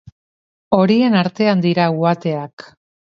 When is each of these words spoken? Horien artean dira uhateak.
Horien 0.77 1.17
artean 1.19 1.61
dira 1.67 1.85
uhateak. 1.99 2.67